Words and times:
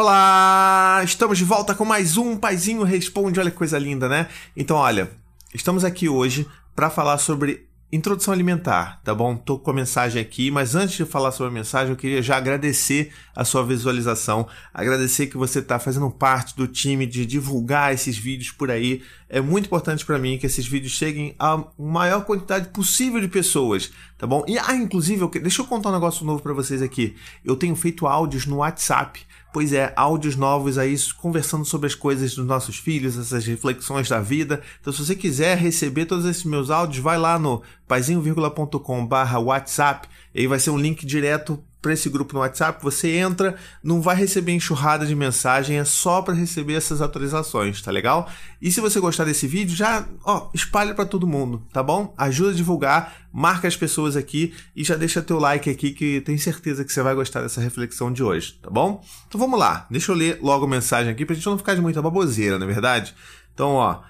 Olá! 0.00 1.00
Estamos 1.02 1.38
de 1.38 1.44
volta 1.44 1.74
com 1.74 1.84
mais 1.84 2.16
um 2.16 2.36
Paizinho 2.36 2.84
Responde. 2.84 3.40
Olha 3.40 3.50
que 3.50 3.56
coisa 3.56 3.76
linda, 3.76 4.08
né? 4.08 4.28
Então, 4.56 4.76
olha, 4.76 5.10
estamos 5.52 5.82
aqui 5.82 6.08
hoje 6.08 6.46
para 6.72 6.88
falar 6.88 7.18
sobre 7.18 7.66
introdução 7.90 8.32
alimentar, 8.32 9.00
tá 9.02 9.12
bom? 9.12 9.34
Tô 9.34 9.58
com 9.58 9.72
a 9.72 9.74
mensagem 9.74 10.22
aqui, 10.22 10.52
mas 10.52 10.76
antes 10.76 10.96
de 10.96 11.04
falar 11.04 11.32
sobre 11.32 11.50
a 11.50 11.54
mensagem, 11.54 11.90
eu 11.90 11.96
queria 11.96 12.22
já 12.22 12.36
agradecer 12.36 13.12
a 13.34 13.44
sua 13.44 13.64
visualização, 13.64 14.46
agradecer 14.72 15.26
que 15.26 15.36
você 15.36 15.58
está 15.58 15.80
fazendo 15.80 16.08
parte 16.12 16.54
do 16.54 16.68
time 16.68 17.04
de 17.04 17.26
divulgar 17.26 17.92
esses 17.92 18.16
vídeos 18.16 18.52
por 18.52 18.70
aí. 18.70 19.02
É 19.28 19.40
muito 19.40 19.66
importante 19.66 20.06
para 20.06 20.18
mim 20.18 20.38
que 20.38 20.46
esses 20.46 20.66
vídeos 20.66 20.92
cheguem 20.92 21.34
a 21.38 21.62
maior 21.78 22.24
quantidade 22.24 22.68
possível 22.68 23.20
de 23.20 23.28
pessoas, 23.28 23.90
tá 24.16 24.26
bom? 24.26 24.44
E 24.48 24.58
ah, 24.58 24.74
inclusive, 24.74 25.20
eu, 25.20 25.28
deixa 25.28 25.62
eu 25.62 25.66
contar 25.66 25.90
um 25.90 25.92
negócio 25.92 26.24
novo 26.24 26.42
para 26.42 26.54
vocês 26.54 26.80
aqui. 26.80 27.14
Eu 27.44 27.54
tenho 27.54 27.76
feito 27.76 28.06
áudios 28.06 28.46
no 28.46 28.56
WhatsApp 28.56 29.20
Pois 29.50 29.72
é, 29.72 29.94
áudios 29.96 30.36
novos 30.36 30.76
aí 30.76 30.94
conversando 31.16 31.64
sobre 31.64 31.86
as 31.86 31.94
coisas 31.94 32.34
dos 32.34 32.46
nossos 32.46 32.76
filhos, 32.76 33.18
essas 33.18 33.46
reflexões 33.46 34.06
da 34.06 34.20
vida. 34.20 34.60
Então, 34.80 34.92
se 34.92 35.02
você 35.04 35.16
quiser 35.16 35.56
receber 35.56 36.04
todos 36.04 36.26
esses 36.26 36.44
meus 36.44 36.70
áudios, 36.70 37.02
vai 37.02 37.16
lá 37.16 37.38
no 37.38 37.62
paizinho.com/whatsapp, 37.86 40.06
aí 40.34 40.46
vai 40.46 40.58
ser 40.58 40.68
um 40.70 40.76
link 40.76 41.06
direto 41.06 41.64
para 41.80 41.92
esse 41.92 42.08
grupo 42.08 42.34
no 42.34 42.40
WhatsApp, 42.40 42.82
você 42.82 43.16
entra, 43.16 43.54
não 43.82 44.02
vai 44.02 44.16
receber 44.16 44.52
enxurrada 44.52 45.06
de 45.06 45.14
mensagem, 45.14 45.78
é 45.78 45.84
só 45.84 46.20
para 46.20 46.34
receber 46.34 46.74
essas 46.74 47.00
atualizações, 47.00 47.80
tá 47.80 47.90
legal? 47.90 48.28
E 48.60 48.70
se 48.72 48.80
você 48.80 48.98
gostar 48.98 49.24
desse 49.24 49.46
vídeo, 49.46 49.76
já, 49.76 50.04
ó, 50.24 50.50
espalha 50.52 50.94
para 50.94 51.06
todo 51.06 51.26
mundo, 51.26 51.62
tá 51.72 51.82
bom? 51.82 52.12
Ajuda 52.16 52.50
a 52.50 52.54
divulgar, 52.54 53.16
marca 53.32 53.68
as 53.68 53.76
pessoas 53.76 54.16
aqui 54.16 54.52
e 54.74 54.82
já 54.82 54.96
deixa 54.96 55.22
teu 55.22 55.38
like 55.38 55.70
aqui 55.70 55.92
que 55.92 56.20
tenho 56.22 56.38
certeza 56.38 56.84
que 56.84 56.92
você 56.92 57.02
vai 57.02 57.14
gostar 57.14 57.42
dessa 57.42 57.60
reflexão 57.60 58.12
de 58.12 58.22
hoje, 58.22 58.58
tá 58.60 58.70
bom? 58.70 59.04
Então 59.28 59.40
vamos 59.40 59.58
lá, 59.58 59.86
deixa 59.90 60.10
eu 60.10 60.16
ler 60.16 60.38
logo 60.42 60.64
a 60.64 60.68
mensagem 60.68 61.12
aqui 61.12 61.24
pra 61.24 61.34
gente 61.34 61.46
não 61.46 61.58
ficar 61.58 61.74
de 61.74 61.80
muita 61.80 62.02
baboseira, 62.02 62.58
não 62.58 62.68
é 62.68 62.72
verdade? 62.72 63.14
Então, 63.54 63.74
ó, 63.74 64.00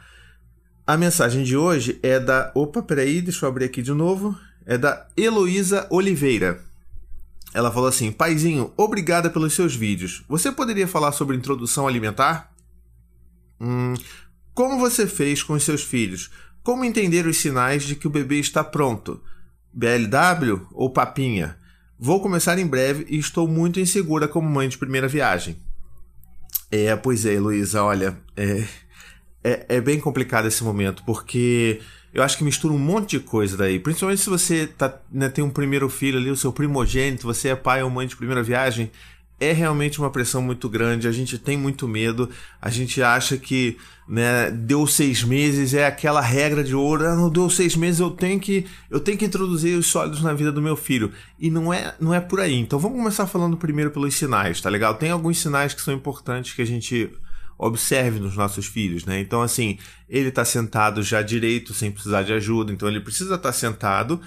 a 0.87 0.97
mensagem 0.97 1.45
de 1.45 1.55
hoje 1.55 1.99
é 2.03 2.19
da, 2.19 2.51
opa, 2.55 2.83
peraí, 2.83 3.21
deixa 3.21 3.45
eu 3.45 3.51
abrir 3.51 3.67
aqui 3.67 3.83
de 3.83 3.93
novo, 3.93 4.35
é 4.65 4.79
da 4.79 5.07
Heloísa 5.17 5.87
Oliveira. 5.91 6.68
Ela 7.55 7.71
falou 7.71 7.89
assim: 7.89 8.13
Paizinho, 8.13 8.73
obrigada 8.77 9.31
pelos 9.31 9.55
seus 9.55 9.75
vídeos. 9.75 10.25
Você 10.29 10.53
poderia 10.53 10.87
falar 10.87 11.13
sobre 11.13 11.37
introdução 11.37 11.87
alimentar? 11.87 12.53
Hum, 13.61 13.95
como 14.55 14.79
você 14.79 15.07
fez 15.07 15.43
com 15.43 15.55
os 15.55 15.63
seus 15.63 15.83
filhos? 15.83 16.31
Como 16.63 16.85
entender 16.85 17.27
os 17.27 17.39
sinais 17.39 17.85
de 17.85 17.95
que 17.95 18.07
o 18.07 18.11
bebê 18.11 18.39
está 18.39 18.63
pronto? 18.63 19.23
BLW 19.73 20.67
ou 20.73 20.91
papinha? 20.91 21.57
Vou 21.99 22.21
começar 22.21 22.59
em 22.59 22.67
breve 22.67 23.07
e 23.09 23.19
estou 23.19 23.49
muito 23.49 23.81
insegura 23.81 24.29
como 24.29 24.49
mãe 24.49 24.69
de 24.69 24.79
primeira 24.79 25.09
viagem. 25.09 25.57
É, 26.71 26.95
pois 26.95 27.25
é, 27.25 27.41
Luísa, 27.41 27.83
olha, 27.83 28.19
é, 28.37 28.65
é, 29.43 29.67
é 29.77 29.81
bem 29.81 29.99
complicado 29.99 30.47
esse 30.47 30.63
momento, 30.63 31.03
porque 31.05 31.81
eu 32.13 32.23
acho 32.23 32.37
que 32.39 32.45
mistura 32.45 32.73
um 32.73 32.79
monte 32.79 33.19
de 33.19 33.21
coisa 33.21 33.57
daí. 33.57 33.79
Principalmente 33.79 34.23
se 34.23 34.31
você 34.31 34.67
tá, 34.67 34.99
né, 35.13 35.29
tem 35.29 35.45
um 35.45 35.51
primeiro 35.51 35.89
filho 35.89 36.19
ali, 36.19 36.31
o 36.31 36.37
seu 36.37 36.53
primogênito, 36.53 37.27
você 37.27 37.49
é 37.49 37.57
pai 37.57 37.83
ou 37.83 37.91
mãe 37.91 38.07
de 38.07 38.17
primeira 38.17 38.43
viagem, 38.43 38.91
é 39.41 39.53
realmente 39.53 40.01
uma 40.01 40.11
pressão 40.11 40.43
muito 40.43 40.69
grande. 40.69 41.07
A 41.07 41.13
gente 41.13 41.39
tem 41.39 41.57
muito 41.57 41.87
medo. 41.87 42.29
A 42.61 42.71
gente 42.71 43.03
acha 43.03 43.37
que 43.37 43.77
né, 44.09 44.51
deu 44.51 44.87
seis 44.87 45.23
meses 45.23 45.75
é 45.75 45.87
aquela 45.87 46.21
regra 46.21 46.65
de 46.65 46.75
ouro. 46.75 47.07
Ah, 47.07 47.15
não 47.15 47.31
deu 47.31 47.49
seis 47.49 47.77
meses, 47.77 48.01
eu 48.01 48.11
tenho 48.11 48.41
que 48.41 48.67
eu 48.91 48.99
tenho 48.99 49.19
que 49.19 49.25
introduzir 49.25 49.79
os 49.79 49.87
sólidos 49.87 50.23
na 50.23 50.33
vida 50.33 50.51
do 50.51 50.63
meu 50.63 50.77
filho. 50.77 51.13
E 51.39 51.51
não 51.51 51.73
é 51.73 51.95
não 52.01 52.13
é 52.13 52.21
por 52.21 52.41
aí. 52.41 52.55
Então 52.55 52.79
vamos 52.79 52.99
começar 52.99 53.27
falando 53.27 53.57
primeiro 53.57 53.91
pelos 53.91 54.15
sinais, 54.15 54.61
tá 54.61 54.69
legal? 54.69 54.95
Tem 54.95 55.11
alguns 55.11 55.39
sinais 55.39 55.73
que 55.75 55.83
são 55.83 55.95
importantes 55.95 56.55
que 56.55 56.63
a 56.63 56.67
gente 56.67 57.11
observe 57.59 58.21
nos 58.21 58.37
nossos 58.37 58.67
filhos, 58.67 59.05
né? 59.05 59.21
Então, 59.21 59.43
assim, 59.43 59.79
ele 60.09 60.29
está 60.29 60.45
sentado 60.45 61.03
já 61.03 61.21
direito, 61.21 61.75
sem 61.75 61.91
precisar 61.91 62.23
de 62.23 62.33
ajuda, 62.33 62.73
então 62.73 62.89
ele 62.89 63.01
precisa 63.01 63.35
estar 63.35 63.49
tá 63.49 63.53
sentado 63.53 64.21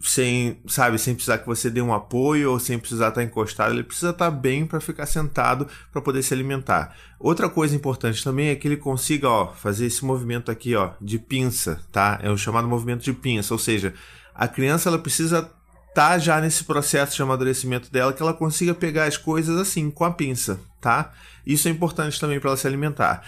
sem, 0.00 0.62
sabe, 0.66 0.98
sem 0.98 1.14
precisar 1.14 1.38
que 1.38 1.46
você 1.46 1.68
dê 1.68 1.82
um 1.82 1.92
apoio 1.92 2.52
ou 2.52 2.58
sem 2.58 2.78
precisar 2.78 3.08
estar 3.08 3.20
tá 3.20 3.24
encostado, 3.24 3.74
ele 3.74 3.82
precisa 3.82 4.10
estar 4.10 4.30
tá 4.30 4.30
bem 4.30 4.64
para 4.64 4.80
ficar 4.80 5.04
sentado 5.04 5.68
para 5.92 6.00
poder 6.00 6.22
se 6.22 6.32
alimentar. 6.32 6.96
Outra 7.18 7.50
coisa 7.50 7.76
importante 7.76 8.24
também 8.24 8.48
é 8.48 8.54
que 8.54 8.66
ele 8.66 8.78
consiga, 8.78 9.28
ó, 9.28 9.52
fazer 9.52 9.86
esse 9.86 10.04
movimento 10.04 10.50
aqui, 10.50 10.74
ó, 10.74 10.92
de 11.00 11.18
pinça, 11.18 11.80
tá? 11.92 12.18
É 12.22 12.30
o 12.30 12.38
chamado 12.38 12.66
movimento 12.66 13.04
de 13.04 13.12
pinça, 13.12 13.52
ou 13.52 13.58
seja, 13.58 13.92
a 14.34 14.48
criança 14.48 14.88
ela 14.88 14.98
precisa 14.98 15.50
tá 15.94 16.18
já 16.18 16.40
nesse 16.40 16.64
processo 16.64 17.16
de 17.16 17.22
amadurecimento 17.22 17.90
dela 17.90 18.12
que 18.12 18.22
ela 18.22 18.34
consiga 18.34 18.74
pegar 18.74 19.04
as 19.04 19.16
coisas 19.16 19.58
assim 19.58 19.90
com 19.90 20.04
a 20.04 20.10
pinça, 20.10 20.60
tá? 20.80 21.12
Isso 21.46 21.68
é 21.68 21.70
importante 21.70 22.20
também 22.20 22.38
para 22.38 22.50
ela 22.50 22.56
se 22.56 22.66
alimentar. 22.66 23.22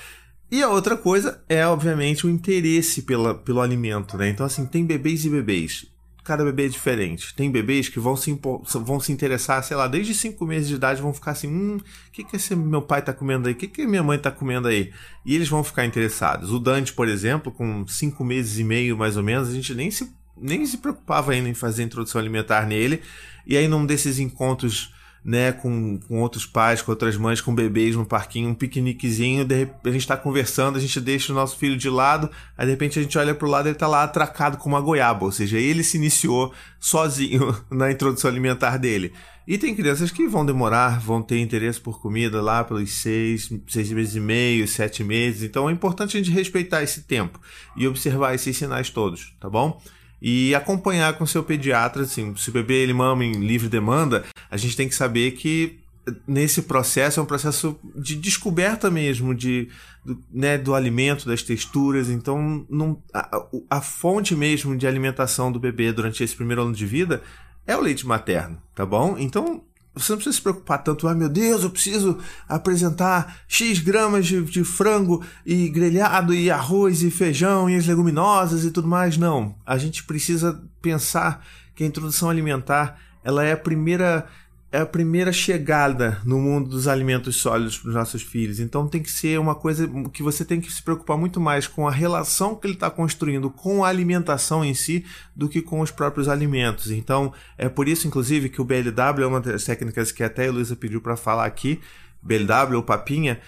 E 0.51 0.63
a 0.63 0.69
outra 0.69 0.99
coisa 0.99 1.43
é, 1.49 1.67
obviamente, 1.67 2.27
o 2.27 2.31
interesse 2.31 3.03
pela, 3.03 3.35
pelo 3.35 3.63
alimento, 3.63 4.19
né? 4.19 4.29
Então, 4.29 4.45
assim, 4.45 4.67
tem 4.67 4.85
bebês 4.85 5.25
e 5.25 5.31
bebês. 5.31 5.87
Cada 6.23 6.45
bebê 6.45 6.67
é 6.67 6.69
diferente. 6.69 7.35
Tem 7.35 7.51
bebês 7.51 7.89
que 7.89 7.99
vão 7.99 8.15
se, 8.15 8.39
vão 8.75 9.01
se 9.01 9.11
interessar, 9.11 9.65
sei 9.65 9.77
lá, 9.77 9.89
desde 9.89 10.15
5 10.15 10.45
meses 10.45 10.69
de 10.69 10.75
idade, 10.75 11.01
vão 11.01 11.15
ficar 11.15 11.31
assim: 11.31 11.49
hum, 11.49 11.79
o 11.79 12.13
que, 12.13 12.23
que 12.23 12.37
esse 12.37 12.55
meu 12.55 12.83
pai 12.83 13.01
tá 13.01 13.15
comendo 13.15 13.49
aí? 13.49 13.55
O 13.55 13.57
que, 13.57 13.67
que 13.67 13.87
minha 13.87 14.03
mãe 14.03 14.19
tá 14.19 14.31
comendo 14.31 14.69
aí? 14.69 14.93
E 15.25 15.35
eles 15.35 15.49
vão 15.49 15.65
ficar 15.65 15.87
interessados. 15.87 16.53
O 16.53 16.61
Dante, 16.61 16.93
por 16.93 17.09
exemplo, 17.09 17.51
com 17.51 17.87
5 17.89 18.23
meses 18.23 18.59
e 18.59 18.63
meio 18.63 18.97
mais 18.97 19.17
ou 19.17 19.23
menos, 19.23 19.49
a 19.49 19.53
gente 19.53 19.75
nem 19.75 19.91
se 19.91 20.13
nem 20.43 20.67
se 20.67 20.79
preocupava 20.79 21.33
ainda 21.33 21.49
em 21.49 21.55
fazer 21.55 21.83
introdução 21.83 22.21
alimentar 22.21 22.67
nele. 22.67 23.01
E 23.47 23.57
aí, 23.57 23.69
num 23.69 23.87
desses 23.87 24.19
encontros 24.19 24.93
né, 25.25 25.53
com, 25.53 25.99
com 26.09 26.21
outros 26.21 26.45
pais, 26.45 26.83
com 26.83 26.91
outras 26.91 27.17
mães, 27.17 27.41
com 27.41 27.55
bebês 27.55 27.95
no 27.95 28.05
parquinho, 28.05 28.49
um 28.49 28.55
piqueniquezinho, 28.55 29.45
de 29.45 29.55
repente, 29.55 29.89
a 29.89 29.93
gente 29.93 30.01
está 30.01 30.17
conversando, 30.17 30.77
a 30.77 30.81
gente 30.81 31.01
deixa 31.01 31.33
o 31.33 31.35
nosso 31.35 31.57
filho 31.57 31.77
de 31.77 31.89
lado, 31.89 32.29
aí 32.59 32.67
de 32.67 32.73
repente 32.73 32.99
a 32.99 33.03
gente 33.03 33.17
olha 33.17 33.35
para 33.35 33.47
o 33.47 33.51
lado 33.51 33.67
e 33.67 33.69
ele 33.69 33.77
está 33.77 33.87
lá 33.87 34.03
atracado 34.03 34.57
com 34.57 34.69
uma 34.69 34.81
goiaba, 34.81 35.25
ou 35.25 35.33
seja, 35.33 35.59
ele 35.59 35.85
se 35.85 35.97
iniciou 35.97 36.53
sozinho 36.81 37.57
na 37.71 37.91
introdução 37.91 38.31
alimentar 38.31 38.77
dele. 38.79 39.13
E 39.47 39.59
tem 39.59 39.75
crianças 39.75 40.11
que 40.11 40.29
vão 40.29 40.47
demorar, 40.47 41.01
vão 41.01 41.21
ter 41.21 41.39
interesse 41.39 41.81
por 41.81 42.01
comida 42.01 42.41
lá 42.41 42.63
pelos 42.63 42.93
seis, 42.93 43.53
seis 43.69 43.91
meses 43.91 44.15
e 44.15 44.21
meio, 44.21 44.69
sete 44.69 45.03
meses, 45.03 45.43
então 45.43 45.69
é 45.69 45.73
importante 45.73 46.17
a 46.17 46.21
gente 46.21 46.33
respeitar 46.33 46.83
esse 46.83 47.03
tempo 47.03 47.41
e 47.77 47.87
observar 47.87 48.35
esses 48.35 48.57
sinais 48.57 48.91
todos, 48.91 49.35
tá 49.41 49.49
bom? 49.49 49.81
E 50.23 50.55
acompanhar 50.55 51.19
com 51.19 51.27
seu 51.27 51.43
pediatra, 51.43 52.03
assim, 52.03 52.35
se 52.37 52.49
o 52.49 52.53
bebê 52.53 52.75
ele 52.75 52.93
mama 52.93 53.25
em 53.25 53.33
livre 53.33 53.69
demanda, 53.69 54.25
a 54.49 54.57
gente 54.57 54.77
tem 54.77 54.89
que 54.89 54.95
saber 54.95 55.33
que 55.33 55.81
nesse 56.27 56.63
processo 56.63 57.19
é 57.19 57.23
um 57.23 57.27
processo 57.27 57.77
de 57.97 58.15
descoberta 58.15 58.89
mesmo 58.89 59.35
de 59.35 59.69
do, 60.05 60.23
né, 60.33 60.59
do 60.59 60.75
alimento, 60.75 61.27
das 61.27 61.43
texturas. 61.43 62.09
Então, 62.09 62.65
não, 62.71 63.03
a, 63.13 63.45
a, 63.71 63.81
fonte 63.81 64.35
mesmo 64.35 64.77
de 64.77 64.87
alimentação 64.87 65.51
do 65.51 65.61
bebê 65.61 65.93
durante 65.93 66.23
esse 66.23 66.35
primeiro 66.35 66.63
ano 66.63 66.73
de 66.73 66.87
vida 66.87 67.23
é 67.67 67.77
o 67.77 67.81
leite 67.81 68.07
materno, 68.07 68.61
tá 68.75 68.85
bom? 68.85 69.17
Então, 69.19 69.63
você 69.95 70.13
não 70.13 70.17
precisa 70.17 70.37
se 70.37 70.43
preocupar 70.43 70.83
tanto, 70.83 71.07
ah, 71.07 71.15
meu 71.15 71.29
Deus, 71.29 71.63
eu 71.63 71.71
preciso 71.71 72.19
apresentar 72.49 73.41
X 73.47 73.79
gramas 73.79 74.27
de, 74.27 74.43
de, 74.43 74.65
frango 74.65 75.23
e 75.45 75.69
grelhado 75.69 76.33
e 76.33 76.51
arroz 76.51 77.03
e 77.03 77.11
feijão 77.11 77.69
e 77.69 77.77
as 77.77 77.87
leguminosas 77.87 78.65
e 78.65 78.71
tudo 78.71 78.89
mais. 78.89 79.19
Não. 79.19 79.55
A 79.67 79.77
gente 79.77 80.05
precisa 80.05 80.63
pensar 80.81 81.45
que 81.75 81.85
a 81.85 81.87
introdução 81.87 82.31
alimentar 82.31 82.99
ela 83.23 83.45
é 83.45 83.53
a 83.53 83.57
primeira 83.57 84.27
é 84.73 84.79
a 84.79 84.87
primeira 84.87 85.31
chegada 85.35 86.19
no 86.25 86.41
mundo 86.41 86.71
dos 86.71 86.89
alimentos 86.89 87.37
sólidos 87.37 87.79
para 87.79 87.91
os 87.91 87.95
nossos 87.95 88.23
filhos. 88.23 88.59
Então 88.59 88.89
tem 88.89 89.03
que 89.03 89.11
ser 89.11 89.39
uma 89.39 89.55
coisa 89.55 89.87
que 90.11 90.23
você 90.23 90.47
tem 90.47 90.63
que 90.63 90.73
se 90.73 90.83
preocupar 90.83 91.19
muito 91.19 91.39
mais 91.39 91.67
com 91.67 91.87
a 91.87 91.91
relação 91.91 92.57
que 92.57 92.67
ele 92.67 92.73
está 92.73 92.91
construindo 92.91 93.51
com 93.51 93.85
a 93.85 93.89
alimentação 93.89 94.65
em 94.65 94.73
si 94.73 95.05
do 95.37 95.47
que 95.47 95.61
com 95.61 95.81
os 95.81 95.91
próprios 95.91 96.27
alimentos. 96.27 96.91
Então 96.91 97.35
é 97.59 97.69
por 97.69 97.87
isso, 97.87 98.09
inclusive, 98.09 98.49
que 98.49 98.63
o 98.63 98.65
BLW 98.65 99.23
é 99.23 99.27
uma 99.27 99.43
das 99.43 99.63
técnicas 99.63 100.11
que 100.11 100.25
até 100.25 100.49
a 100.49 100.51
Luísa 100.51 100.75
pediu 100.75 101.03
para 101.03 101.19
falar 101.19 101.45
aqui, 101.45 101.79
BLW 102.23 102.77
ou 102.77 102.83
papinha, 102.83 103.43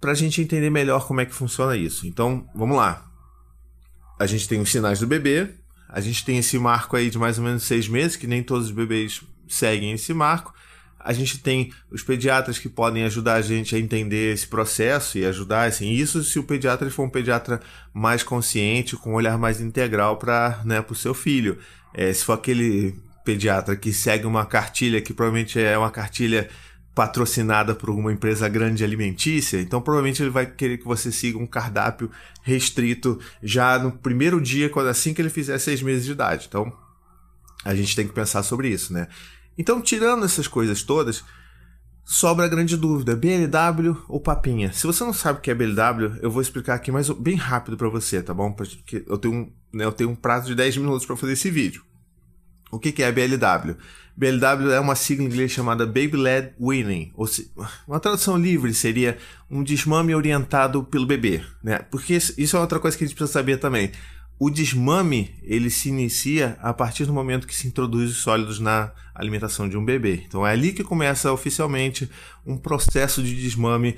para 0.00 0.12
a 0.12 0.14
gente 0.14 0.40
entender 0.40 0.70
melhor 0.70 1.04
como 1.04 1.20
é 1.20 1.26
que 1.26 1.34
funciona 1.34 1.76
isso. 1.76 2.06
Então 2.06 2.48
vamos 2.54 2.76
lá. 2.76 3.10
A 4.20 4.26
gente 4.26 4.46
tem 4.46 4.60
os 4.60 4.70
sinais 4.70 5.00
do 5.00 5.06
bebê, 5.08 5.48
a 5.88 6.00
gente 6.00 6.24
tem 6.24 6.38
esse 6.38 6.56
marco 6.60 6.94
aí 6.94 7.10
de 7.10 7.18
mais 7.18 7.38
ou 7.38 7.44
menos 7.44 7.64
seis 7.64 7.88
meses, 7.88 8.14
que 8.14 8.28
nem 8.28 8.40
todos 8.40 8.66
os 8.66 8.72
bebês 8.72 9.20
seguem 9.48 9.92
esse 9.92 10.12
marco. 10.12 10.54
A 10.98 11.12
gente 11.12 11.38
tem 11.38 11.70
os 11.90 12.02
pediatras 12.02 12.58
que 12.58 12.68
podem 12.68 13.04
ajudar 13.04 13.34
a 13.34 13.42
gente 13.42 13.76
a 13.76 13.78
entender 13.78 14.32
esse 14.32 14.46
processo 14.46 15.18
e 15.18 15.26
ajudar, 15.26 15.68
assim, 15.68 15.90
isso 15.90 16.24
se 16.24 16.38
o 16.38 16.44
pediatra 16.44 16.90
for 16.90 17.04
um 17.04 17.10
pediatra 17.10 17.60
mais 17.92 18.22
consciente, 18.22 18.96
com 18.96 19.10
um 19.10 19.14
olhar 19.14 19.36
mais 19.36 19.60
integral 19.60 20.16
para 20.16 20.62
né, 20.64 20.82
o 20.88 20.94
seu 20.94 21.12
filho. 21.12 21.58
É, 21.92 22.10
se 22.12 22.24
for 22.24 22.32
aquele 22.32 22.98
pediatra 23.22 23.76
que 23.76 23.92
segue 23.92 24.26
uma 24.26 24.46
cartilha 24.46 25.00
que 25.00 25.12
provavelmente 25.12 25.60
é 25.60 25.76
uma 25.76 25.90
cartilha 25.90 26.48
patrocinada 26.94 27.74
por 27.74 27.90
uma 27.90 28.12
empresa 28.12 28.48
grande 28.48 28.84
alimentícia, 28.84 29.60
então 29.60 29.80
provavelmente 29.80 30.22
ele 30.22 30.30
vai 30.30 30.46
querer 30.46 30.78
que 30.78 30.84
você 30.84 31.10
siga 31.10 31.36
um 31.36 31.46
cardápio 31.46 32.10
restrito 32.42 33.18
já 33.42 33.78
no 33.78 33.90
primeiro 33.90 34.40
dia, 34.40 34.70
assim 34.88 35.12
que 35.12 35.20
ele 35.20 35.30
fizer 35.30 35.58
seis 35.58 35.82
meses 35.82 36.04
de 36.04 36.12
idade. 36.12 36.46
Então 36.48 36.72
a 37.64 37.74
gente 37.74 37.96
tem 37.96 38.06
que 38.06 38.12
pensar 38.12 38.42
sobre 38.42 38.68
isso, 38.68 38.92
né? 38.92 39.08
Então, 39.56 39.80
tirando 39.80 40.24
essas 40.24 40.48
coisas 40.48 40.82
todas, 40.82 41.24
sobra 42.04 42.44
a 42.44 42.48
grande 42.48 42.76
dúvida: 42.76 43.16
BLW 43.16 43.96
ou 44.08 44.20
papinha? 44.20 44.72
Se 44.72 44.86
você 44.86 45.02
não 45.04 45.12
sabe 45.12 45.38
o 45.38 45.42
que 45.42 45.50
é 45.50 45.54
BLW, 45.54 46.18
eu 46.20 46.30
vou 46.30 46.42
explicar 46.42 46.74
aqui 46.74 46.92
mais 46.92 47.08
bem 47.10 47.36
rápido 47.36 47.76
para 47.76 47.88
você, 47.88 48.22
tá 48.22 48.34
bom? 48.34 48.52
Porque 48.52 49.04
eu 49.06 49.16
tenho 49.18 49.34
um, 49.34 49.52
né, 49.72 49.84
eu 49.84 49.92
tenho 49.92 50.10
um 50.10 50.16
prazo 50.16 50.46
de 50.46 50.54
10 50.54 50.76
minutos 50.78 51.06
para 51.06 51.16
fazer 51.16 51.32
esse 51.32 51.50
vídeo. 51.50 51.82
O 52.70 52.78
que, 52.78 52.90
que 52.90 53.02
é 53.02 53.12
BLW? 53.12 53.76
BLW 54.16 54.70
é 54.72 54.80
uma 54.80 54.94
sigla 54.94 55.24
em 55.24 55.26
inglês 55.26 55.50
chamada 55.50 55.86
Baby 55.86 56.16
Led 56.16 56.52
Weaning, 56.60 57.12
ou 57.14 57.26
se, 57.26 57.50
uma 57.86 57.98
tradução 57.98 58.36
livre 58.36 58.72
seria 58.72 59.18
um 59.50 59.62
desmame 59.62 60.14
orientado 60.14 60.84
pelo 60.84 61.06
bebê, 61.06 61.42
né? 61.62 61.78
Porque 61.90 62.14
isso 62.14 62.56
é 62.56 62.60
outra 62.60 62.78
coisa 62.78 62.96
que 62.96 63.04
a 63.04 63.06
gente 63.06 63.16
precisa 63.16 63.32
saber 63.32 63.58
também. 63.58 63.90
O 64.38 64.50
desmame 64.50 65.34
ele 65.42 65.70
se 65.70 65.88
inicia 65.88 66.58
a 66.60 66.72
partir 66.72 67.06
do 67.06 67.12
momento 67.12 67.46
que 67.46 67.54
se 67.54 67.68
introduz 67.68 68.10
os 68.10 68.16
sólidos 68.18 68.58
na 68.58 68.92
alimentação 69.14 69.68
de 69.68 69.76
um 69.76 69.84
bebê. 69.84 70.24
Então 70.26 70.46
é 70.46 70.50
ali 70.50 70.72
que 70.72 70.82
começa 70.82 71.32
oficialmente 71.32 72.10
um 72.44 72.56
processo 72.56 73.22
de 73.22 73.34
desmame 73.34 73.96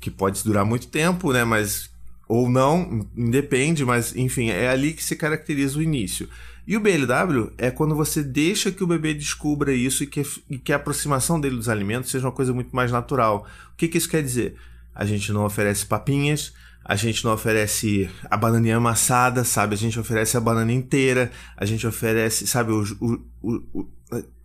que 0.00 0.10
pode 0.10 0.42
durar 0.44 0.64
muito 0.64 0.88
tempo, 0.88 1.32
né? 1.32 1.44
Mas 1.44 1.90
ou 2.28 2.48
não, 2.48 3.06
independe, 3.16 3.84
mas 3.84 4.16
enfim, 4.16 4.48
é 4.48 4.68
ali 4.68 4.92
que 4.94 5.04
se 5.04 5.16
caracteriza 5.16 5.78
o 5.78 5.82
início. 5.82 6.28
E 6.66 6.76
o 6.76 6.80
BLW 6.80 7.52
é 7.58 7.70
quando 7.70 7.94
você 7.94 8.22
deixa 8.22 8.70
que 8.70 8.84
o 8.84 8.86
bebê 8.86 9.12
descubra 9.12 9.72
isso 9.74 10.04
e 10.04 10.06
que, 10.06 10.22
e 10.48 10.58
que 10.58 10.72
a 10.72 10.76
aproximação 10.76 11.40
dele 11.40 11.56
dos 11.56 11.68
alimentos 11.68 12.10
seja 12.10 12.26
uma 12.26 12.32
coisa 12.32 12.52
muito 12.52 12.74
mais 12.74 12.92
natural. 12.92 13.46
O 13.72 13.76
que, 13.76 13.88
que 13.88 13.98
isso 13.98 14.08
quer 14.08 14.22
dizer? 14.22 14.54
A 14.94 15.04
gente 15.04 15.32
não 15.32 15.44
oferece 15.44 15.84
papinhas, 15.84 16.52
a 16.84 16.96
gente 16.96 17.24
não 17.24 17.32
oferece 17.32 18.10
a 18.30 18.36
bananinha 18.36 18.76
amassada, 18.76 19.44
sabe? 19.44 19.74
A 19.74 19.78
gente 19.78 19.98
oferece 19.98 20.36
a 20.36 20.40
banana 20.40 20.72
inteira, 20.72 21.30
a 21.56 21.64
gente 21.64 21.86
oferece, 21.86 22.46
sabe? 22.46 22.72
Os, 22.72 22.92
o, 22.92 23.20
o, 23.42 23.86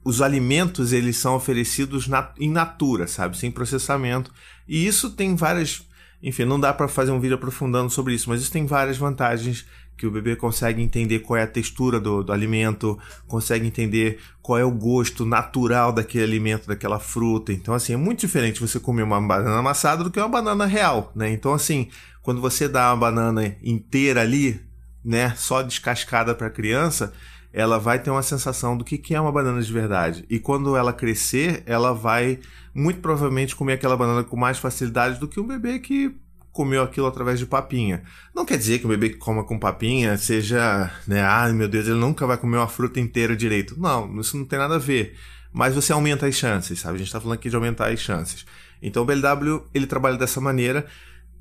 os 0.03 0.21
alimentos, 0.21 0.93
eles 0.93 1.17
são 1.17 1.35
oferecidos 1.35 2.07
na, 2.07 2.31
in 2.39 2.51
natura, 2.51 3.07
sabe? 3.07 3.37
Sem 3.37 3.51
processamento. 3.51 4.31
E 4.67 4.85
isso 4.85 5.11
tem 5.11 5.35
várias... 5.35 5.85
Enfim, 6.21 6.45
não 6.45 6.59
dá 6.59 6.73
para 6.73 6.87
fazer 6.87 7.11
um 7.11 7.19
vídeo 7.19 7.35
aprofundando 7.35 7.89
sobre 7.91 8.13
isso, 8.13 8.29
mas 8.29 8.41
isso 8.41 8.51
tem 8.51 8.65
várias 8.65 8.97
vantagens 8.97 9.65
que 9.97 10.05
o 10.05 10.11
bebê 10.11 10.35
consegue 10.35 10.81
entender 10.81 11.19
qual 11.19 11.37
é 11.37 11.43
a 11.43 11.47
textura 11.47 11.99
do, 11.99 12.23
do 12.23 12.31
alimento, 12.31 12.97
consegue 13.27 13.65
entender 13.65 14.19
qual 14.41 14.59
é 14.59 14.63
o 14.63 14.71
gosto 14.71 15.25
natural 15.25 15.91
daquele 15.91 16.23
alimento, 16.23 16.67
daquela 16.67 16.99
fruta. 16.99 17.51
Então, 17.51 17.73
assim, 17.73 17.93
é 17.93 17.97
muito 17.97 18.19
diferente 18.19 18.61
você 18.61 18.79
comer 18.79 19.01
uma 19.01 19.19
banana 19.19 19.57
amassada 19.57 20.03
do 20.03 20.11
que 20.11 20.19
uma 20.19 20.29
banana 20.29 20.65
real, 20.65 21.11
né? 21.15 21.31
Então, 21.31 21.51
assim, 21.51 21.89
quando 22.27 22.41
você 22.41 22.67
dá 22.67 22.89
uma 22.89 22.97
banana 22.97 23.55
inteira 23.63 24.19
ali, 24.19 24.59
né, 25.01 25.33
só 25.37 25.61
descascada 25.61 26.35
para 26.35 26.47
a 26.47 26.49
criança, 26.49 27.13
ela 27.53 27.79
vai 27.79 27.99
ter 27.99 28.09
uma 28.09 28.21
sensação 28.21 28.77
do 28.77 28.83
que, 28.83 28.97
que 28.97 29.15
é 29.15 29.21
uma 29.21 29.31
banana 29.31 29.61
de 29.61 29.71
verdade. 29.71 30.25
E 30.29 30.37
quando 30.37 30.75
ela 30.75 30.91
crescer, 30.91 31.63
ela 31.65 31.93
vai 31.93 32.37
muito 32.75 32.99
provavelmente 32.99 33.55
comer 33.55 33.75
aquela 33.75 33.95
banana 33.95 34.25
com 34.25 34.35
mais 34.35 34.57
facilidade 34.57 35.21
do 35.21 35.27
que 35.29 35.39
um 35.39 35.47
bebê 35.47 35.79
que 35.79 36.17
comeu 36.51 36.83
aquilo 36.83 37.07
através 37.07 37.39
de 37.39 37.45
papinha. 37.45 38.03
Não 38.35 38.43
quer 38.43 38.57
dizer 38.57 38.79
que 38.79 38.85
o 38.85 38.89
bebê 38.89 39.07
que 39.07 39.15
coma 39.15 39.45
com 39.45 39.57
papinha 39.57 40.17
seja, 40.17 40.91
né, 41.07 41.21
ai 41.21 41.53
meu 41.53 41.69
Deus, 41.69 41.87
ele 41.87 41.95
nunca 41.95 42.27
vai 42.27 42.35
comer 42.35 42.57
uma 42.57 42.67
fruta 42.67 42.99
inteira 42.99 43.37
direito. 43.37 43.79
Não, 43.79 44.19
isso 44.19 44.35
não 44.35 44.43
tem 44.43 44.59
nada 44.59 44.75
a 44.75 44.79
ver. 44.79 45.15
Mas 45.53 45.73
você 45.73 45.93
aumenta 45.93 46.27
as 46.27 46.35
chances, 46.35 46.77
sabe? 46.81 46.95
A 46.95 46.97
gente 46.97 47.07
está 47.07 47.21
falando 47.21 47.35
aqui 47.35 47.49
de 47.49 47.55
aumentar 47.55 47.87
as 47.89 48.01
chances. 48.01 48.45
Então 48.81 49.03
o 49.03 49.05
BLW 49.05 49.63
ele 49.73 49.87
trabalha 49.87 50.17
dessa 50.17 50.41
maneira 50.41 50.85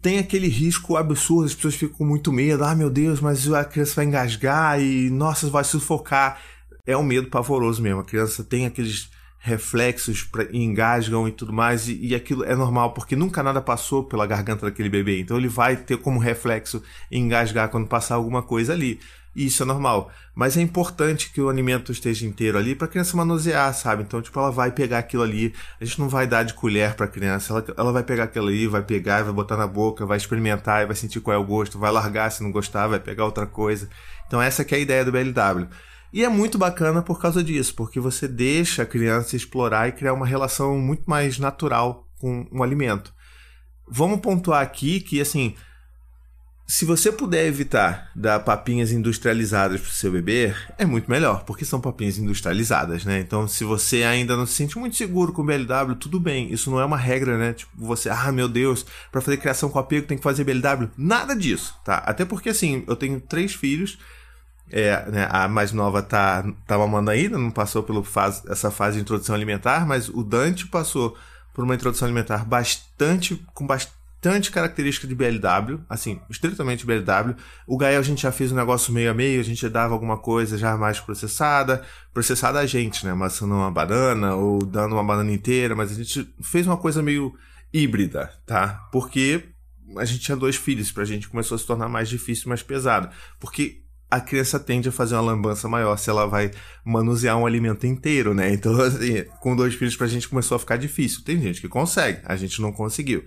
tem 0.07 0.21
aquele 0.21 0.47
risco 0.47 0.97
absurdo, 0.97 1.47
as 1.47 1.55
pessoas 1.57 1.75
ficam 1.75 1.99
com 1.99 2.05
muito 2.05 2.33
medo. 2.33 2.63
Ah, 2.63 2.77
meu 2.77 2.89
Deus, 2.89 3.21
mas 3.21 3.53
a 3.53 3.65
criança 3.65 3.97
vai 3.97 4.05
engasgar 4.05 4.81
e, 4.81 5.11
nossa, 5.11 5.51
vai 5.51 5.65
sufocar. 5.65 6.41
É 6.87 6.97
um 6.97 7.03
medo 7.03 7.27
pavoroso 7.27 7.83
mesmo. 7.83 8.03
A 8.03 8.05
criança 8.05 8.45
tem 8.45 8.67
aqueles 8.67 9.11
reflexos 9.41 10.23
pra, 10.23 10.45
engasgam 10.53 11.27
e 11.27 11.33
tudo 11.33 11.53
mais, 11.53 11.89
e, 11.89 11.99
e, 12.07 12.15
aquilo 12.15 12.45
é 12.45 12.55
normal, 12.55 12.95
porque 12.95 13.17
nunca 13.17 13.43
nada 13.43 13.61
passou 13.61 14.05
pela 14.05 14.27
garganta 14.27 14.67
daquele 14.67 14.89
bebê. 14.89 15.19
Então 15.19 15.37
ele 15.37 15.49
vai 15.49 15.77
ter 15.77 15.97
como 15.97 16.21
reflexo 16.21 16.81
engasgar 17.11 17.69
quando 17.69 17.89
passar 17.89 18.15
alguma 18.15 18.45
coisa 18.45 18.75
ali. 18.75 19.01
E 19.37 19.45
isso 19.45 19.63
é 19.63 19.67
normal. 19.67 20.11
Mas 20.35 20.57
é 20.57 20.63
importante 20.63 21.31
que 21.31 21.43
o 21.43 21.51
alimento 21.51 21.93
esteja 21.93 22.25
inteiro 22.25 22.57
ali 22.57 22.75
para 22.75 22.87
a 22.87 22.91
criança 22.91 23.15
manusear, 23.15 23.75
sabe? 23.75 24.03
Então, 24.03 24.23
tipo, 24.23 24.39
ela 24.39 24.51
vai 24.51 24.73
pegar 24.73 24.97
aquilo 24.97 25.23
ali. 25.23 25.53
A 25.79 25.85
gente 25.85 26.01
não 26.01 26.09
vai 26.09 26.27
dar 26.27 26.43
de 26.43 26.55
colher 26.55 26.95
para 26.95 27.05
a 27.05 27.09
criança. 27.09 27.53
Ela, 27.53 27.65
ela 27.77 27.93
vai 27.93 28.03
pegar 28.03 28.25
aquilo 28.25 28.49
ali, 28.49 28.67
vai 28.67 28.83
pegar, 28.83 29.23
vai 29.23 29.35
botar 29.35 29.59
na 29.59 29.67
boca, 29.67 30.07
vai 30.07 30.17
experimentar 30.17 30.83
e 30.83 30.87
vai 30.87 30.97
sentir 30.97 31.21
qual 31.21 31.37
é 31.37 31.39
o 31.39 31.45
gosto. 31.45 31.79
Vai 31.79 31.93
largar 31.93 32.33
se 32.33 32.43
não 32.43 32.51
gostar, 32.51 32.87
vai 32.87 32.99
pegar 32.99 33.27
outra 33.27 33.47
coisa. 33.47 33.91
Então, 34.27 34.41
essa 34.41 34.65
que 34.65 34.75
é 34.75 34.79
a 34.79 34.81
ideia 34.81 35.05
do 35.05 35.13
BLW. 35.13 35.69
E 36.15 36.25
é 36.25 36.31
muito 36.31 36.57
bacana 36.57 37.03
por 37.03 37.21
causa 37.21 37.45
disso, 37.45 37.75
porque 37.75 38.01
você 38.01 38.27
deixa 38.27 38.85
a 38.85 38.87
criança 38.87 39.37
explorar 39.37 39.87
e 39.87 39.93
criar 39.93 40.15
uma 40.15 40.27
relação 40.27 40.79
muito 40.79 41.03
mais 41.05 41.39
natural 41.39 42.09
com 42.19 42.47
o 42.51 42.63
alimento. 42.63 43.13
Vamos 43.87 44.21
pontuar 44.21 44.63
aqui 44.63 44.99
que, 44.99 45.21
assim, 45.21 45.55
se 46.67 46.85
você 46.85 47.13
puder 47.13 47.47
evitar 47.47 48.11
dar 48.15 48.41
papinhas 48.41 48.91
industrializadas 48.91 49.81
para 49.81 49.89
o 49.89 49.93
seu 49.93 50.11
bebê, 50.11 50.53
é 50.77 50.85
muito 50.85 51.09
melhor, 51.09 51.45
porque 51.45 51.65
são 51.65 51.81
papinhas 51.81 52.19
industrializadas, 52.19 53.05
né? 53.05 53.21
Então, 53.21 53.47
se 53.47 53.63
você 53.63 54.03
ainda 54.03 54.37
não 54.37 54.45
se 54.45 54.55
sente 54.55 54.77
muito 54.77 54.97
seguro 54.97 55.33
com 55.33 55.47
BLW, 55.47 55.95
tudo 55.95 56.19
bem. 56.19 56.53
Isso 56.53 56.69
não 56.69 56.81
é 56.81 56.85
uma 56.85 56.97
regra, 56.97 57.39
né? 57.39 57.53
Tipo, 57.53 57.71
você, 57.77 58.11
ah, 58.11 58.33
meu 58.33 58.49
Deus, 58.49 58.85
para 59.13 59.21
fazer 59.21 59.37
criação 59.37 59.69
com 59.71 59.79
apego 59.79 60.09
tem 60.09 60.17
que 60.19 60.25
fazer 60.25 60.43
BLW. 60.43 60.91
Nada 60.99 61.37
disso, 61.37 61.73
tá? 61.85 61.99
Até 61.99 62.25
porque, 62.25 62.49
assim, 62.49 62.83
eu 62.89 62.97
tenho 62.97 63.21
três 63.21 63.55
filhos. 63.55 63.99
É, 64.69 65.09
né, 65.09 65.29
a 65.31 65.47
mais 65.47 65.71
nova 65.71 66.03
tá, 66.03 66.45
tá 66.67 66.77
mamando 66.77 67.13
ainda, 67.13 67.39
não 67.39 67.53
passou 67.53 67.85
pela 67.85 68.03
fase, 68.03 68.43
essa 68.49 68.69
fase 68.69 68.97
de 68.97 69.03
introdução 69.03 69.33
alimentar, 69.33 69.87
mas 69.87 70.09
o 70.09 70.25
Dante 70.25 70.67
passou 70.67 71.17
por 71.55 71.63
uma 71.63 71.77
introdução 71.77 72.07
alimentar 72.07 72.45
bastante 72.45 73.41
com 73.55 73.65
bastante 73.65 73.96
bastante 74.27 74.51
característica 74.51 75.07
de 75.07 75.15
BLW, 75.15 75.81
assim, 75.89 76.21
estritamente 76.29 76.85
BLW. 76.85 77.37
O 77.67 77.77
Gael 77.77 78.01
a 78.01 78.03
gente 78.03 78.23
já 78.23 78.33
fez 78.33 78.51
um 78.51 78.57
negócio 78.57 78.93
meio 78.93 79.11
a 79.11 79.15
meio, 79.15 79.41
a 79.41 79.45
gente 79.45 79.63
já 79.63 79.69
dava 79.69 79.95
alguma 79.95 80.19
coisa 80.19 80.59
já 80.59 80.77
mais 80.77 80.99
processada, 80.99 81.83
processada 82.13 82.59
a 82.59 82.67
gente, 82.67 83.05
né, 83.05 83.13
amassando 83.13 83.55
uma 83.55 83.71
banana 83.71 84.35
ou 84.35 84.65
dando 84.65 84.95
uma 84.95 85.05
banana 85.05 85.31
inteira, 85.31 85.77
mas 85.77 85.93
a 85.93 85.95
gente 85.95 86.29
fez 86.43 86.67
uma 86.67 86.77
coisa 86.77 87.03
meio 87.03 87.35
híbrida, 87.73 88.33
tá? 88.45 88.89
Porque 88.91 89.45
a 89.97 90.05
gente 90.05 90.21
tinha 90.21 90.37
dois 90.37 90.57
filhos, 90.57 90.91
pra 90.91 91.05
gente 91.05 91.29
começou 91.29 91.55
a 91.55 91.59
se 91.59 91.67
tornar 91.67 91.89
mais 91.89 92.09
difícil, 92.09 92.49
mais 92.49 92.63
pesado, 92.63 93.09
porque 93.39 93.83
a 94.11 94.21
criança 94.21 94.59
tende 94.59 94.89
a 94.89 94.93
fazer 94.93 95.15
uma 95.15 95.21
lambança 95.21 95.69
maior 95.69 95.97
se 95.97 96.11
ela 96.11 96.27
vai 96.27 96.51
manusear 96.85 97.37
um 97.37 97.47
alimento 97.47 97.87
inteiro, 97.87 98.35
né? 98.35 98.53
Então, 98.53 98.79
assim, 98.83 99.25
com 99.41 99.55
dois 99.55 99.75
filhos 99.75 99.97
pra 99.97 100.07
gente 100.09 100.29
começou 100.29 100.57
a 100.57 100.59
ficar 100.59 100.77
difícil. 100.77 101.23
Tem 101.23 101.41
gente 101.41 101.61
que 101.61 101.69
consegue, 101.69 102.21
a 102.25 102.35
gente 102.37 102.61
não 102.61 102.73
conseguiu. 102.73 103.25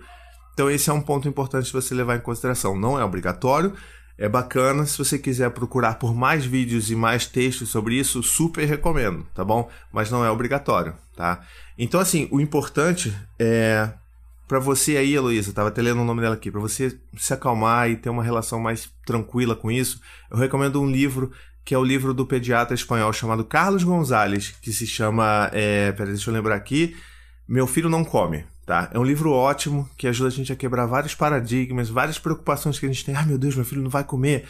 Então 0.52 0.70
esse 0.70 0.90
é 0.90 0.92
um 0.92 1.00
ponto 1.00 1.28
importante 1.28 1.72
você 1.72 1.94
levar 1.94 2.16
em 2.16 2.20
consideração. 2.20 2.78
Não 2.78 2.98
é 2.98 3.04
obrigatório, 3.04 3.72
é 4.18 4.28
bacana. 4.28 4.84
Se 4.86 4.98
você 4.98 5.18
quiser 5.18 5.50
procurar 5.50 5.94
por 5.94 6.14
mais 6.14 6.44
vídeos 6.44 6.90
e 6.90 6.94
mais 6.94 7.26
textos 7.26 7.70
sobre 7.70 7.94
isso, 7.94 8.22
super 8.22 8.64
recomendo, 8.66 9.26
tá 9.34 9.44
bom? 9.44 9.70
Mas 9.92 10.10
não 10.10 10.24
é 10.24 10.30
obrigatório, 10.30 10.94
tá? 11.16 11.40
Então 11.78 12.00
assim, 12.00 12.28
o 12.30 12.40
importante 12.40 13.16
é 13.38 13.90
para 14.50 14.58
você 14.58 14.96
aí, 14.96 15.14
Heloísa, 15.14 15.52
tava 15.52 15.68
até 15.68 15.80
lendo 15.80 16.02
o 16.02 16.04
nome 16.04 16.20
dela 16.20 16.34
aqui, 16.34 16.50
para 16.50 16.60
você 16.60 16.98
se 17.16 17.32
acalmar 17.32 17.88
e 17.88 17.94
ter 17.94 18.10
uma 18.10 18.24
relação 18.24 18.58
mais 18.58 18.92
tranquila 19.06 19.54
com 19.54 19.70
isso, 19.70 20.00
eu 20.28 20.36
recomendo 20.36 20.82
um 20.82 20.90
livro 20.90 21.30
que 21.64 21.72
é 21.72 21.78
o 21.78 21.84
livro 21.84 22.12
do 22.12 22.26
pediatra 22.26 22.74
espanhol 22.74 23.12
chamado 23.12 23.44
Carlos 23.44 23.84
Gonzalez, 23.84 24.56
que 24.60 24.72
se 24.72 24.88
chama, 24.88 25.48
é, 25.52 25.92
peraí, 25.92 26.14
deixa 26.14 26.30
eu 26.30 26.34
lembrar 26.34 26.56
aqui, 26.56 26.96
Meu 27.46 27.64
Filho 27.64 27.88
Não 27.88 28.04
Come. 28.04 28.44
Tá? 28.70 28.88
É 28.94 28.98
um 29.00 29.02
livro 29.02 29.32
ótimo 29.32 29.90
que 29.96 30.06
ajuda 30.06 30.28
a 30.28 30.30
gente 30.30 30.52
a 30.52 30.54
quebrar 30.54 30.86
vários 30.86 31.12
paradigmas, 31.12 31.88
várias 31.88 32.20
preocupações 32.20 32.78
que 32.78 32.86
a 32.86 32.88
gente 32.88 33.04
tem. 33.04 33.16
Ah, 33.16 33.26
meu 33.26 33.36
Deus, 33.36 33.56
meu 33.56 33.64
filho 33.64 33.82
não 33.82 33.90
vai 33.90 34.04
comer. 34.04 34.46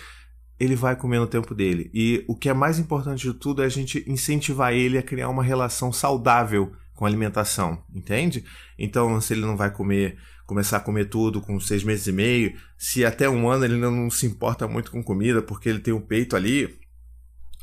Ele 0.59 0.77
vai 0.77 0.95
comer 0.95 1.19
no 1.19 1.27
tempo 1.27 1.55
dele. 1.55 1.91
E 1.95 2.23
o 2.29 2.37
que 2.37 2.51
é 2.51 2.53
mais 2.53 2.79
importante 2.79 3.23
de 3.23 3.33
tudo 3.33 3.63
é 3.63 3.65
a 3.65 3.71
gente 3.71 4.05
incentivar 4.07 4.75
ele 4.75 4.99
a 4.99 5.03
criar 5.03 5.31
uma 5.31 5.43
relação 5.43 5.91
saudável 5.91 6.71
com 6.95 7.07
alimentação, 7.07 7.83
entende? 7.95 8.45
Então, 8.79 9.19
se 9.23 9.33
ele 9.33 9.41
não 9.41 9.57
vai 9.57 9.71
comer, 9.71 10.19
começar 10.47 10.77
a 10.77 10.81
comer 10.81 11.07
tudo 11.07 11.41
com 11.41 11.59
seis 11.59 11.83
meses 11.83 12.07
e 12.07 12.13
meio, 12.13 12.55
se 12.77 13.07
até 13.07 13.27
um 13.27 13.49
ano 13.49 13.65
ele 13.65 13.79
não 13.79 14.11
se 14.11 14.27
importa 14.27 14.69
muito 14.69 14.91
com 14.91 15.03
comida 15.03 15.41
porque 15.41 15.67
ele 15.67 15.81
tem 15.81 15.95
o 15.95 16.01
peito 16.03 16.37
ali, 16.37 16.79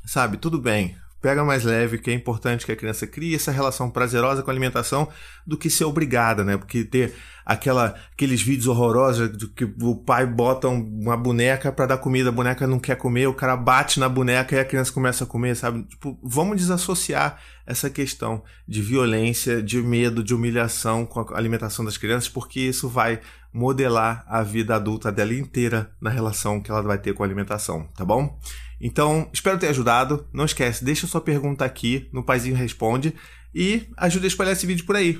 sabe? 0.07 0.37
Tudo 0.37 0.59
bem, 0.59 0.97
pega 1.21 1.43
mais 1.43 1.63
leve, 1.63 1.97
que 1.97 2.11
é 2.11 2.13
importante 2.13 2.65
que 2.65 2.71
a 2.71 2.75
criança 2.75 3.07
crie 3.07 3.35
essa 3.35 3.51
relação 3.51 3.89
prazerosa 3.89 4.43
com 4.43 4.49
a 4.49 4.53
alimentação 4.53 5.07
do 5.45 5.57
que 5.57 5.69
ser 5.69 5.85
obrigada, 5.85 6.43
né? 6.43 6.57
Porque 6.57 6.83
ter 6.83 7.13
aquela, 7.45 7.95
aqueles 8.11 8.41
vídeos 8.41 8.67
horrorosos 8.67 9.35
de 9.35 9.47
que 9.47 9.63
o 9.63 9.95
pai 9.95 10.25
bota 10.25 10.67
uma 10.67 11.15
boneca 11.15 11.71
para 11.71 11.87
dar 11.87 11.97
comida, 11.97 12.29
a 12.29 12.31
boneca 12.31 12.67
não 12.67 12.79
quer 12.79 12.97
comer, 12.97 13.27
o 13.27 13.33
cara 13.33 13.55
bate 13.55 13.99
na 13.99 14.09
boneca 14.09 14.55
e 14.55 14.59
a 14.59 14.65
criança 14.65 14.91
começa 14.91 15.23
a 15.23 15.27
comer, 15.27 15.55
sabe? 15.55 15.83
Tipo, 15.83 16.19
vamos 16.21 16.57
desassociar 16.57 17.39
essa 17.65 17.89
questão 17.89 18.43
de 18.67 18.81
violência, 18.81 19.61
de 19.61 19.81
medo, 19.81 20.23
de 20.23 20.35
humilhação 20.35 21.05
com 21.05 21.21
a 21.21 21.37
alimentação 21.37 21.83
das 21.83 21.97
crianças, 21.97 22.29
porque 22.29 22.59
isso 22.59 22.87
vai 22.87 23.19
modelar 23.51 24.23
a 24.27 24.43
vida 24.43 24.75
adulta 24.75 25.11
dela 25.11 25.33
inteira 25.33 25.89
na 25.99 26.09
relação 26.09 26.61
que 26.61 26.69
ela 26.69 26.81
vai 26.81 26.97
ter 26.97 27.13
com 27.13 27.23
a 27.23 27.25
alimentação, 27.25 27.87
tá 27.95 28.05
bom? 28.05 28.37
Então, 28.79 29.29
espero 29.33 29.57
ter 29.57 29.67
ajudado. 29.67 30.27
Não 30.31 30.45
esquece, 30.45 30.83
deixa 30.83 31.07
sua 31.07 31.21
pergunta 31.21 31.65
aqui 31.65 32.09
no 32.13 32.23
Paizinho 32.23 32.55
Responde 32.55 33.13
e 33.53 33.87
ajude 33.97 34.25
a 34.25 34.27
espalhar 34.27 34.53
esse 34.53 34.67
vídeo 34.67 34.85
por 34.85 34.95
aí. 34.95 35.19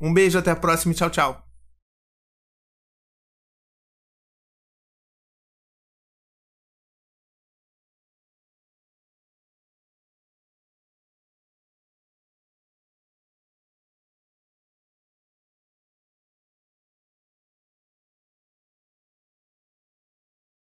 Um 0.00 0.12
beijo, 0.12 0.38
até 0.38 0.50
a 0.50 0.56
próxima 0.56 0.92
e 0.92 0.96
tchau, 0.96 1.10
tchau. 1.10 1.43